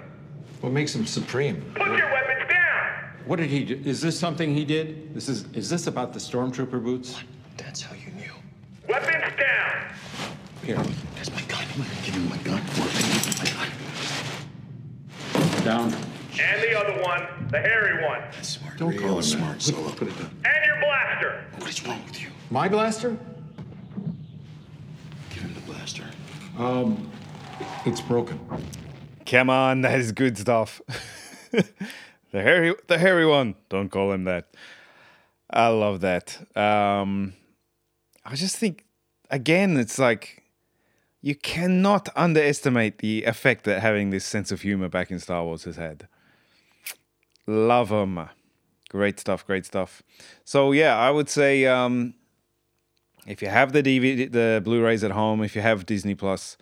[0.60, 1.60] What makes him supreme?
[1.74, 3.02] Put your weapons down!
[3.26, 3.82] What did he do?
[3.84, 5.12] Is this something he did?
[5.12, 7.18] This is is this about the stormtrooper boots?
[7.56, 8.32] That's how you knew.
[8.88, 9.92] Weapons down!
[10.64, 10.76] Here.
[11.16, 11.64] That's my gun.
[12.04, 12.62] Give me my gun.
[13.38, 13.68] My gun.
[15.64, 15.92] Down.
[16.40, 18.20] And the other one, the hairy one.
[18.32, 18.78] That's smart.
[18.78, 19.62] Don't Real call him smart, that.
[19.62, 19.90] Solo.
[19.90, 20.30] Put it down.
[20.44, 21.44] And your blaster!
[21.58, 22.28] What is wrong with you?
[22.50, 23.16] My blaster?
[25.30, 26.04] Give him the blaster.
[26.56, 27.10] Um,
[27.84, 28.38] it's broken.
[29.26, 30.80] Come on, that is good stuff.
[31.50, 31.64] the
[32.32, 33.56] hairy, the hairy one.
[33.68, 34.54] Don't call him that.
[35.50, 36.38] I love that.
[36.56, 37.32] Um,
[38.24, 38.84] I just think,
[39.30, 40.41] again, it's like
[41.22, 45.64] you cannot underestimate the effect that having this sense of humor back in Star Wars
[45.64, 46.08] has had.
[47.46, 48.28] Love them.
[48.90, 50.02] Great stuff, great stuff.
[50.44, 52.14] So yeah, I would say um,
[53.26, 56.56] if you have the DVD, the Blu-rays at home, if you have Disney Plus,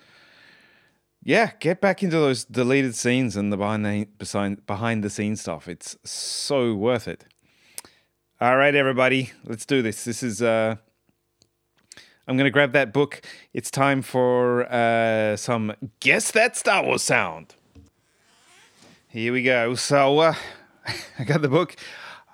[1.22, 5.40] yeah, get back into those deleted scenes and the behind the behind, behind the scenes
[5.40, 5.68] stuff.
[5.68, 7.24] It's so worth it.
[8.40, 10.04] All right, everybody, let's do this.
[10.04, 10.76] This is uh,
[12.28, 13.22] I'm going to grab that book.
[13.52, 17.54] It's time for uh, some Guess That Star Wars Sound.
[19.08, 19.74] Here we go.
[19.74, 20.34] So uh,
[21.18, 21.76] I got the book.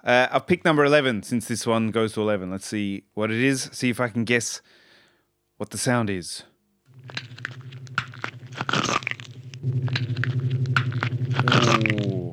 [0.04, 2.50] Uh, I've picked number 11 since this one goes to 11.
[2.50, 3.70] Let's see what it is.
[3.72, 4.60] See if I can guess
[5.56, 6.42] what the sound is.
[11.52, 12.32] Ooh.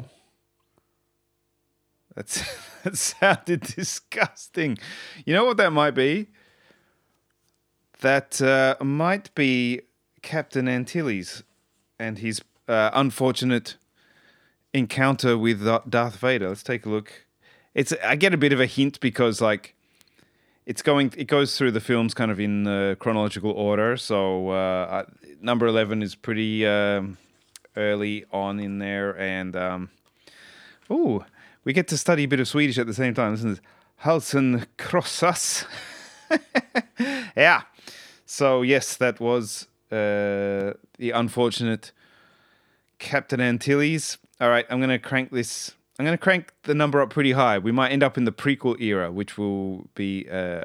[2.16, 2.44] That's,
[2.84, 4.78] that sounded disgusting.
[5.26, 6.28] You know what that might be?
[8.04, 9.82] That uh, might be
[10.22, 11.44] Captain Antilles
[11.98, 13.78] and his uh, unfortunate
[14.74, 16.50] encounter with Darth Vader.
[16.50, 17.26] Let's take a look.
[17.74, 19.76] It's I get a bit of a hint because like
[20.66, 23.98] it's going it goes through the films kind of in uh, chronological order.
[23.98, 25.06] So uh,
[25.42, 27.18] number eleven is pretty um,
[27.76, 29.90] early on in there, and um,
[30.90, 31.26] oh,
[31.64, 33.32] we get to study a bit of Swedish at the same time.
[33.32, 33.60] Listen.
[34.04, 35.66] Halsen krossas.
[37.38, 37.62] yeah.
[38.34, 41.92] So yes, that was uh, the unfortunate
[42.98, 44.18] Captain Antilles.
[44.42, 45.76] All right, I'm gonna crank this.
[46.00, 47.60] I'm gonna crank the number up pretty high.
[47.60, 50.64] We might end up in the prequel era, which will be uh,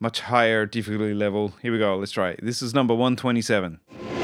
[0.00, 1.52] much higher difficulty level.
[1.60, 1.98] Here we go.
[1.98, 2.40] Let's try it.
[2.42, 4.17] This is number 127.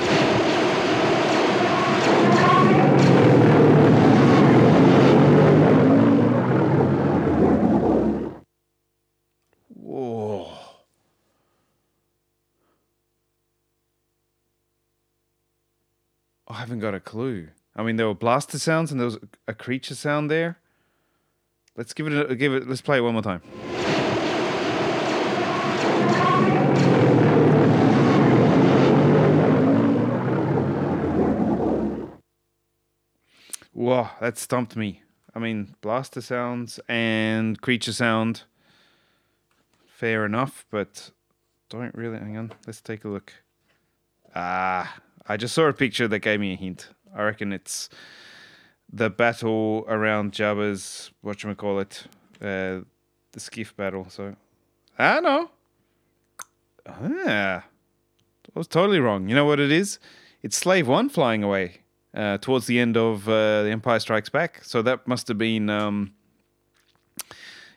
[16.54, 17.48] I haven't got a clue.
[17.74, 20.60] I mean, there were blaster sounds and there was a creature sound there.
[21.76, 22.68] Let's give it a give it.
[22.68, 23.40] Let's play it one more time.
[33.72, 35.02] Whoa, that stumped me.
[35.34, 38.42] I mean, blaster sounds and creature sound.
[39.88, 41.10] Fair enough, but
[41.68, 42.18] don't really.
[42.18, 43.32] Hang on, let's take a look.
[44.36, 46.90] Ah, I just saw a picture that gave me a hint.
[47.14, 47.88] I reckon it's
[48.92, 52.04] the battle around Jabba's what you call it,
[52.40, 52.80] uh,
[53.32, 54.06] the skiff battle.
[54.10, 54.36] So,
[54.98, 55.50] I know.
[56.86, 59.28] Ah, I was totally wrong.
[59.28, 59.98] You know what it is?
[60.42, 61.80] It's Slave One flying away
[62.14, 64.62] uh, towards the end of uh, The Empire Strikes Back.
[64.62, 66.12] So that must have been, um,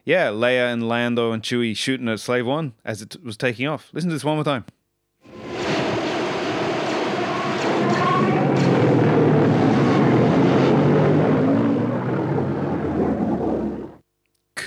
[0.04, 3.90] yeah, Leia and Lando and Chewie shooting at Slave One as it was taking off.
[3.94, 4.66] Listen to this one more time.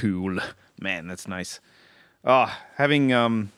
[0.01, 0.39] Cool,
[0.81, 1.09] man.
[1.09, 1.61] That's nice.
[2.25, 3.53] Oh, having um,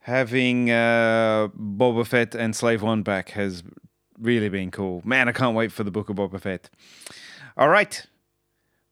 [0.00, 3.62] having uh, Boba Fett and Slave One back has
[4.20, 5.00] really been cool.
[5.06, 6.68] Man, I can't wait for the Book of Boba Fett.
[7.56, 8.04] All right,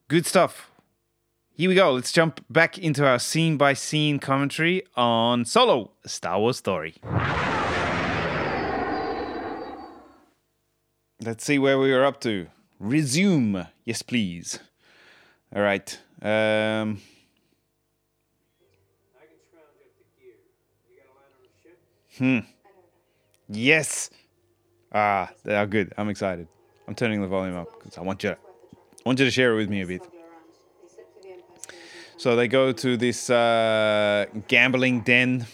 [0.09, 0.71] good stuff.
[1.53, 1.93] Here we go.
[1.93, 6.95] Let's jump back into our scene by scene commentary on Solo, a Star Wars story.
[11.23, 12.47] Let's see where we are up to.
[12.79, 13.67] Resume.
[13.85, 14.59] Yes, please.
[15.55, 15.99] All right.
[16.23, 17.01] Um,
[22.17, 22.39] hmm.
[23.49, 24.11] Yes.
[24.93, 25.93] Ah, they are good.
[25.97, 26.47] I'm excited.
[26.87, 28.31] I'm turning the volume up because I want you.
[28.31, 28.37] I
[29.05, 30.03] want you to share it with me a bit.
[32.17, 35.47] So they go to this uh, gambling den.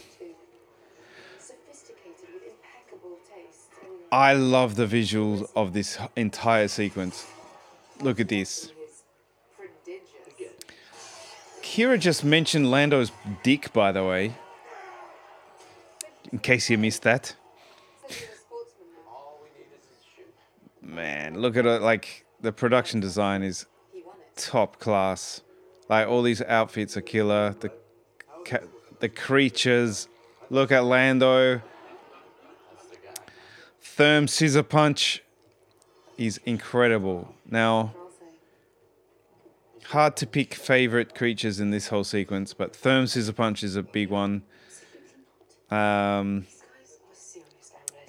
[4.13, 7.27] I love the visuals of this entire sequence.
[8.01, 8.73] Look at this.
[11.67, 13.11] Qi'ra just mentioned Lando's
[13.43, 14.35] dick, by the way.
[16.33, 17.35] In case you missed that.
[20.81, 21.83] Man, look at it.
[21.83, 23.67] Like, the production design is
[24.37, 25.43] top class.
[25.89, 27.57] Like, all these outfits are killer.
[27.59, 27.73] The,
[28.45, 28.67] ca-
[29.01, 30.09] the creatures.
[30.49, 31.61] Look at Lando.
[33.83, 35.21] Therm Scissorpunch
[36.17, 37.35] is incredible.
[37.45, 37.93] Now,
[39.91, 44.11] hard to pick favorite creatures in this whole sequence, but Therm Scissorpunch is a big
[44.11, 44.43] one.
[45.71, 46.47] Um,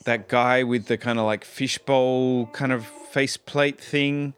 [0.03, 4.33] that guy with the kind of like fishbowl kind of faceplate thing.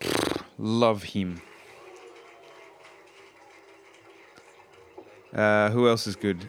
[0.58, 1.42] Love him.
[5.34, 6.48] Uh, who else is good?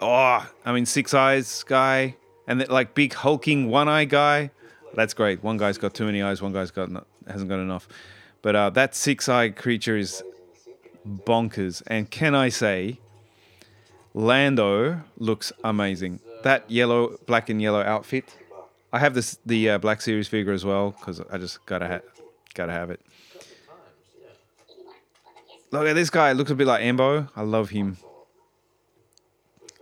[0.00, 2.16] Oh, I mean, Six Eyes guy,
[2.46, 4.50] and the, like big hulking one eye guy.
[4.94, 5.42] That's great.
[5.42, 6.40] One guy's got too many eyes.
[6.40, 7.88] One guy's got no, hasn't got enough.
[8.42, 10.22] But uh, that six-eyed creature is
[11.06, 11.82] bonkers.
[11.86, 12.98] And can I say,
[14.14, 16.20] Lando looks amazing.
[16.42, 18.36] That yellow, black and yellow outfit.
[18.92, 22.00] I have this the uh, Black Series figure as well because I just gotta ha-
[22.54, 23.00] gotta have it.
[25.72, 26.30] Look at this guy.
[26.30, 27.28] Looks a bit like Embo.
[27.34, 27.96] I love him.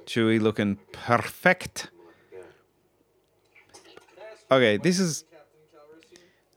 [0.06, 1.90] Chewie looking perfect.
[4.50, 5.24] Okay, this is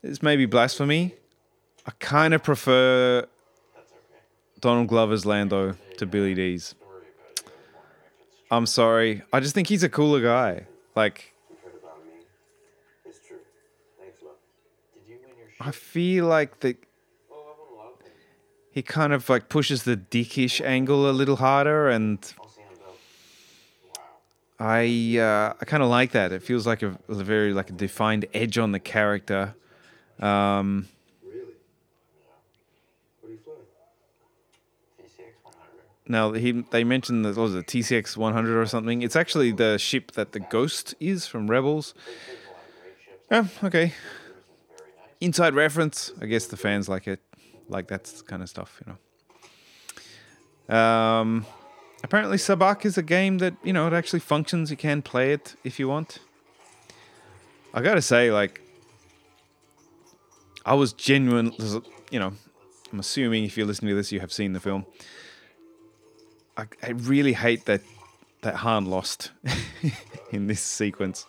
[0.06, 1.14] this may be blasphemy.
[1.86, 3.26] I kind of prefer
[4.60, 6.74] Donald Glover's Lando to Billy Dee's.
[8.50, 9.22] I'm sorry.
[9.32, 10.66] I just think he's a cooler guy.
[10.94, 11.34] Like,
[15.60, 16.76] I feel like the
[18.70, 22.18] he kind of like pushes the dickish angle a little harder, and
[24.60, 26.30] I uh, I kind of like that.
[26.30, 29.54] It feels like a, a very like a defined edge on the character.
[30.20, 30.88] Um,
[31.22, 31.40] really?
[33.20, 33.58] What are you flying?
[36.08, 39.02] now he they mentioned that was a VCX 100 or something.
[39.02, 41.94] It's actually the ship that the Ghost is from Rebels.
[43.30, 43.92] Yeah, okay.
[45.20, 46.12] Inside reference.
[46.20, 47.20] I guess the fans like it,
[47.68, 48.98] like that kind of stuff, you know.
[50.68, 51.46] Um,
[52.02, 54.70] apparently Sabacc is a game that you know it actually functions.
[54.70, 56.18] You can play it if you want.
[57.74, 58.62] I gotta say, like,
[60.66, 61.52] I was genuine.
[62.10, 62.32] You know,
[62.92, 64.84] I'm assuming if you're listening to this, you have seen the film.
[66.56, 67.82] I, I really hate that
[68.42, 69.30] that Han lost
[70.32, 71.24] in this sequence,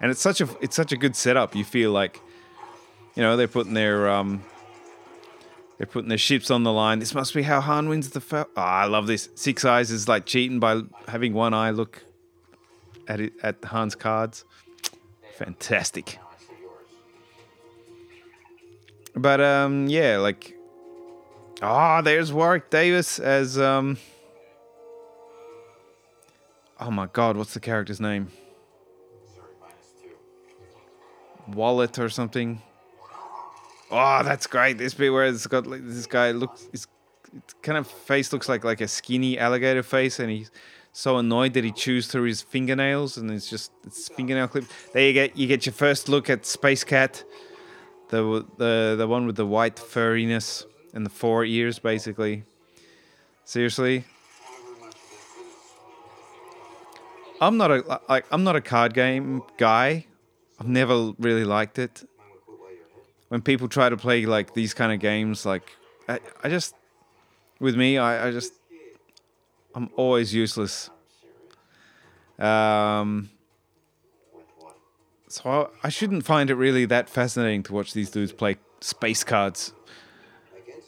[0.00, 1.54] and it's such a it's such a good setup.
[1.54, 2.20] You feel like,
[3.14, 4.42] you know, they're putting their um,
[5.76, 6.98] they're putting their ships on the line.
[6.98, 8.22] This must be how Han wins the.
[8.22, 9.28] Fa- oh, I love this.
[9.34, 12.04] Six Eyes is like cheating by having one eye look
[13.06, 14.46] at it at Han's cards.
[15.36, 16.18] Fantastic.
[19.18, 20.56] But um, yeah, like,
[21.60, 23.98] ah, oh, there's Warwick Davis as um.
[26.80, 28.28] Oh my God, what's the character's name?
[31.48, 32.62] Wallet or something.
[33.90, 34.78] Oh, that's great.
[34.78, 36.86] This bit where it's got like this guy looks, his
[37.62, 40.50] kind of face looks like like a skinny alligator face, and he's
[40.92, 44.64] so annoyed that he chews through his fingernails, and it's just it's fingernail clip.
[44.92, 47.24] There you get you get your first look at Space Cat,
[48.08, 52.44] the the the one with the white furriness and the four ears, basically.
[53.44, 54.04] Seriously,
[57.40, 60.06] I'm not a like I'm not a card game guy.
[60.58, 62.08] I've never really liked it.
[63.28, 65.76] When people try to play like these kind of games, like
[66.08, 66.74] I, I just
[67.60, 68.52] with me, I, I just
[69.74, 70.90] I'm always useless.
[72.38, 73.30] Um,
[75.28, 79.24] so I, I shouldn't find it really that fascinating to watch these dudes play space
[79.24, 79.72] cards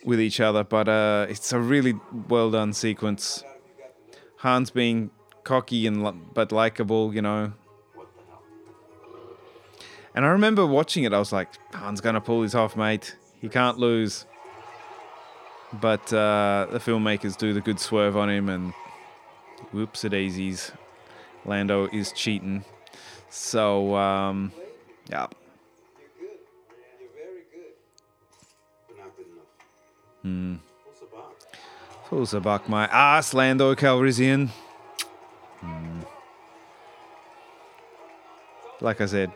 [0.05, 1.95] with each other, but uh, it's a really
[2.29, 3.45] well done sequence.
[4.37, 5.11] Hans being
[5.45, 7.53] cocky and but likable, you know.
[10.15, 11.13] And I remember watching it.
[11.13, 13.17] I was like, Han's gonna pull this off, mate.
[13.41, 14.27] He can't lose.
[15.73, 18.73] But uh, the filmmakers do the good swerve on him, and
[19.73, 20.73] whoops, a daisies.
[21.45, 22.65] Lando is cheating.
[23.31, 24.53] So, um,
[25.09, 25.29] yeah.
[30.23, 30.57] Hmm.
[32.09, 34.49] Full Sabacc, my ass, Lando Calrissian.
[35.61, 36.01] Hmm.
[38.81, 39.31] Like I said,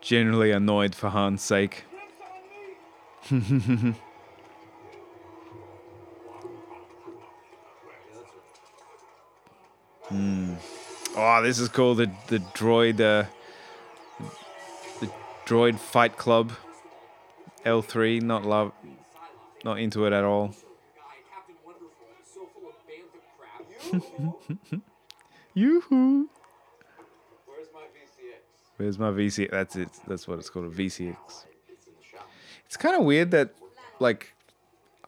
[0.00, 1.84] generally annoyed for Han's sake.
[10.08, 10.56] Hmm.
[11.14, 11.94] Oh, this is cool.
[11.94, 13.26] The the droid, uh,
[15.00, 15.10] the
[15.46, 16.52] droid fight club.
[17.64, 18.72] L three, not love,
[19.64, 20.54] not into it at all.
[25.54, 26.28] Yoo-hoo.
[28.78, 29.50] Where's my VCX?
[29.50, 29.88] That's it.
[30.08, 31.44] That's what it's called, a VCX.
[32.66, 33.54] It's kind of weird that,
[34.00, 34.34] like,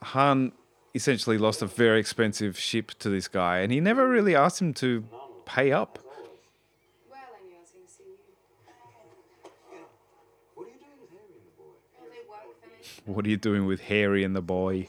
[0.02, 0.52] Han
[0.94, 4.74] essentially lost a very expensive ship to this guy, and he never really asked him
[4.74, 5.04] to
[5.44, 5.98] pay up.
[13.06, 14.88] What are you doing with Harry and the boy?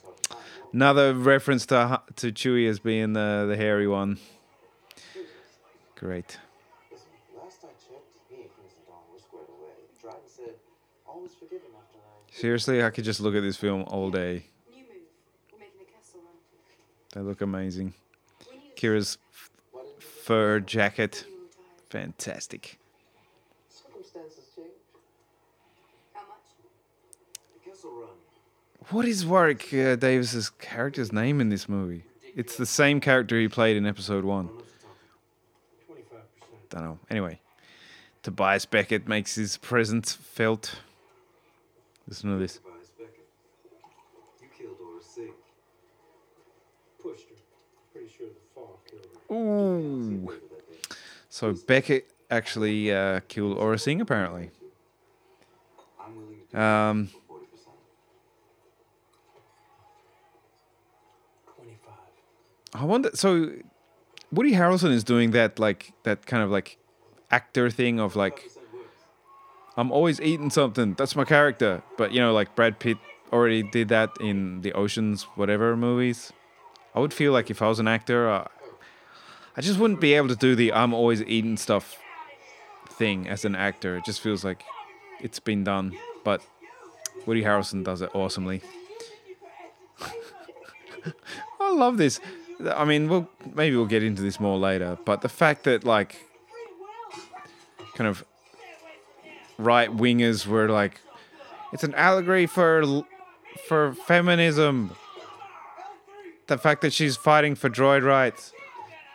[0.72, 4.20] Another reference to to Chewie as being the the hairy one.
[5.96, 6.38] Great.
[12.32, 14.46] Seriously, I could just look at this film all day.
[17.14, 17.94] They look amazing.
[18.76, 19.18] Qi'ra's
[20.26, 21.24] fur jacket,
[21.88, 22.80] fantastic.
[23.70, 24.70] Circumstances change.
[26.14, 26.48] How much?
[27.54, 28.10] The Kessel Run.
[28.90, 32.06] What is Warwick uh, Davis's character's name in this movie?
[32.36, 34.50] It's the same character he played in episode one.
[36.72, 37.00] Don't know.
[37.12, 37.40] Anyway,
[38.24, 40.80] Tobias Beckett makes his presence felt.
[42.08, 42.56] Listen to this.
[42.56, 43.28] Tobias Beckett.
[44.42, 45.34] You killed Aurra Sing.
[47.00, 47.36] Pushed her.
[47.94, 49.15] Pretty sure the fall killed her.
[49.32, 50.32] Ooh.
[51.30, 54.52] So Beckett actually uh, killed Aurra Sing, apparently.
[56.54, 57.40] Um, do 40%.
[61.56, 61.94] 25.
[62.74, 63.10] I wonder.
[63.14, 63.52] So,
[64.32, 66.78] Woody Harrelson is doing that, like that kind of like
[67.32, 68.50] actor thing of like,
[69.76, 70.94] I'm always eating something.
[70.94, 71.84] That's my character.
[71.98, 72.98] But you know, like Brad Pitt
[73.34, 76.32] already did that in the Oceans whatever movies.
[76.94, 78.48] I would feel like if I was an actor,
[79.58, 81.98] I just wouldn't be able to do the I'm always eating stuff
[82.90, 83.98] thing as an actor.
[83.98, 84.64] It just feels like
[85.22, 85.98] it's been done.
[86.24, 86.42] But
[87.26, 88.62] Woody Harrelson does it awesomely.
[91.60, 92.20] I love this.
[92.74, 96.26] I mean, we'll maybe we'll get into this more later, but the fact that like
[97.96, 98.24] kind of
[99.58, 101.00] right wingers were like
[101.74, 103.04] it's an allegory for
[103.68, 104.96] for feminism.
[106.48, 108.54] The fact that she's fighting for droid rights.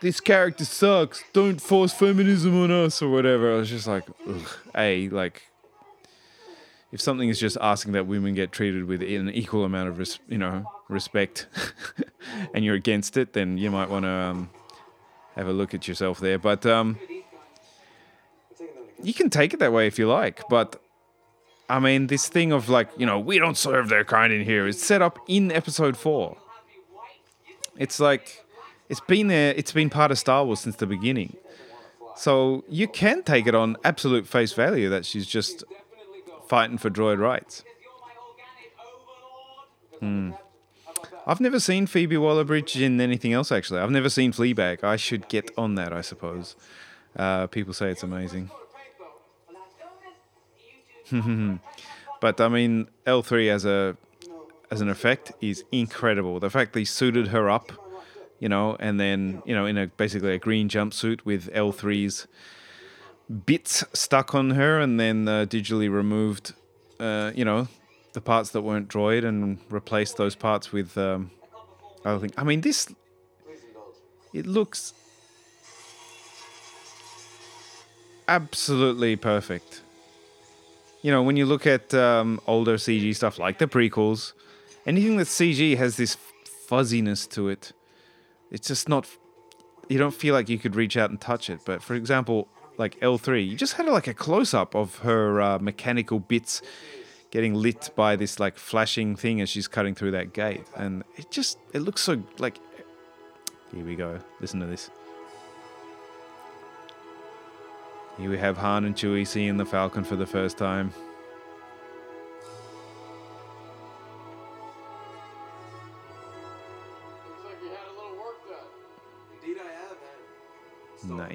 [0.00, 1.22] This character sucks.
[1.32, 3.52] Don't force feminism on us or whatever.
[3.52, 4.48] I was just like, ugh.
[4.74, 5.50] A like
[6.92, 10.18] if something is just asking that women get treated with an equal amount of res-
[10.28, 11.46] you know respect
[12.54, 14.50] and you're against it then you might want to um,
[15.36, 16.98] have a look at yourself there but um,
[19.02, 20.80] you can take it that way if you like but
[21.68, 24.66] i mean this thing of like you know we don't serve their kind in here
[24.66, 26.36] is set up in episode 4
[27.76, 28.44] it's like
[28.90, 31.36] it's been there it's been part of star wars since the beginning
[32.20, 35.64] so you can take it on absolute face value that she's just
[36.50, 37.64] fighting for droid rights.
[40.00, 40.32] Hmm.
[41.26, 43.52] I've never seen Phoebe Waller-Bridge in anything else.
[43.52, 44.82] Actually, I've never seen Fleabag.
[44.82, 45.92] I should get on that.
[45.94, 46.56] I suppose.
[47.16, 48.50] Uh, people say it's amazing.
[52.20, 53.96] but I mean, L three as a
[54.70, 56.38] as an effect is incredible.
[56.38, 57.72] The fact they suited her up,
[58.40, 62.26] you know, and then you know in a basically a green jumpsuit with L 3s
[63.46, 66.54] bits stuck on her and then uh, digitally removed,
[66.98, 67.68] uh, you know,
[68.12, 71.30] the parts that weren't droid and replaced those parts with um,
[72.04, 72.32] other things.
[72.36, 72.92] I mean, this,
[74.34, 74.94] it looks
[78.26, 79.82] absolutely perfect.
[81.02, 84.32] You know, when you look at um, older CG stuff like the prequels,
[84.84, 86.16] anything that's CG has this
[86.66, 87.72] fuzziness to it.
[88.50, 89.06] It's just not.
[89.88, 91.60] You don't feel like you could reach out and touch it.
[91.64, 92.48] But for example,
[92.78, 96.62] like L3, you just had like a close up of her uh, mechanical bits
[97.30, 101.30] getting lit by this like flashing thing as she's cutting through that gate, and it
[101.30, 102.58] just it looks so like.
[103.74, 104.18] Here we go.
[104.40, 104.90] Listen to this.
[108.18, 110.92] Here we have Han and Chewie seeing the Falcon for the first time.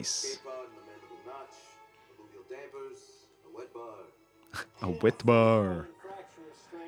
[0.06, 0.24] Nice.
[0.24, 1.56] escape pod, an amendable notch,
[2.12, 3.00] removable dampers,
[3.48, 3.98] a wet bar.
[4.84, 5.88] A wet bar.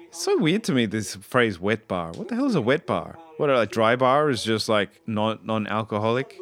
[0.05, 2.11] It's so weird to me this phrase wet bar.
[2.13, 3.17] What the hell is a wet bar?
[3.37, 6.37] What a dry bar is just like non non alcoholic.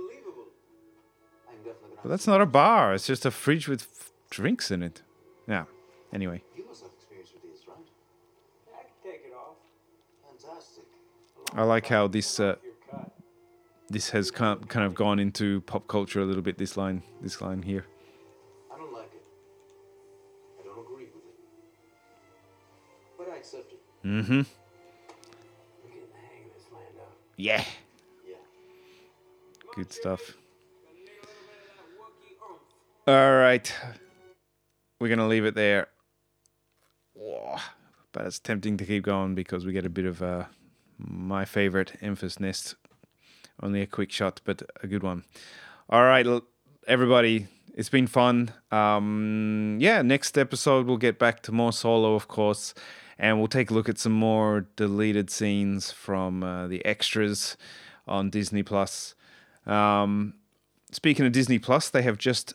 [2.04, 2.94] But that's not a bar.
[2.94, 5.02] It's just a fridge with f- drinks in it.
[5.48, 5.64] Yeah.
[6.14, 6.44] Anyway.
[6.58, 7.78] You must have experience with these, right?
[8.78, 9.56] I can take it off.
[10.30, 10.84] Fantastic.
[11.54, 12.58] I like how this uh,
[13.90, 16.58] this has kind of, kind of gone into pop culture a little bit.
[16.58, 17.86] This line, this line here.
[18.74, 19.24] I don't like it.
[20.60, 21.38] I don't agree with it.
[23.18, 24.08] But I accept it.
[24.08, 24.34] Mm-hmm.
[24.34, 24.44] We're
[25.90, 27.04] getting the hang of this, Lando.
[27.38, 27.64] Yeah.
[28.28, 28.36] Yeah.
[29.76, 30.34] Good stuff.
[33.08, 33.72] All right.
[35.00, 35.90] We're going to leave it there.
[37.14, 37.58] Whoa.
[38.12, 40.46] But it's tempting to keep going because we get a bit of uh,
[40.98, 42.76] my favorite Enfys Nest.
[43.62, 45.24] Only a quick shot, but a good one.
[45.90, 46.26] All right,
[46.88, 47.48] everybody.
[47.74, 48.54] It's been fun.
[48.72, 52.74] Um, yeah, next episode we'll get back to more solo, of course,
[53.20, 57.58] and we'll take a look at some more deleted scenes from uh, the extras
[58.08, 59.16] on Disney Plus.
[59.66, 60.36] Um,
[60.92, 62.54] speaking of Disney Plus, they have just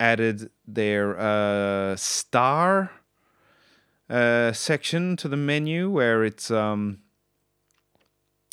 [0.00, 2.90] added their uh, star
[4.10, 6.98] uh, section to the menu where it's um,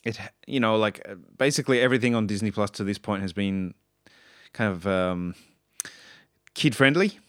[0.05, 3.73] it you know like uh, basically everything on Disney Plus to this point has been
[4.53, 5.35] kind of um,
[6.53, 7.19] kid friendly,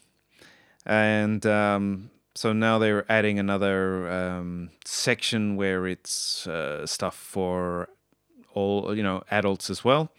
[0.84, 7.88] and um, so now they're adding another um, section where it's uh, stuff for
[8.54, 10.12] all you know adults as well.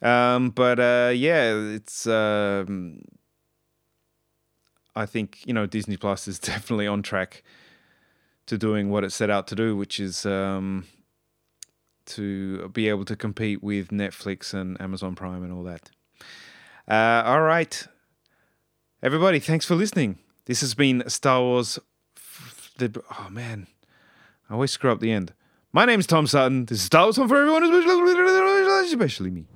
[0.00, 3.02] Um, but uh, yeah, it's um,
[4.96, 7.42] I think you know Disney Plus is definitely on track
[8.46, 10.86] to doing what it set out to do, which is um,
[12.06, 15.90] to be able to compete with Netflix and Amazon Prime and all that.
[16.88, 17.86] Uh, all right,
[19.02, 20.18] everybody, thanks for listening.
[20.44, 21.78] This has been Star Wars.
[22.16, 23.66] F- the oh man,
[24.50, 25.32] I always screw up the end.
[25.72, 26.66] My name's Tom Sutton.
[26.66, 27.64] This is Star Wars Fun for everyone,
[28.84, 29.46] especially me.